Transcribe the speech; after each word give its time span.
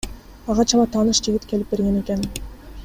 Ага 0.53 0.63
чала 0.71 0.85
тааныш 0.95 1.21
жигит 1.29 1.47
келип 1.53 1.73
берген 1.77 2.03
экен. 2.05 2.29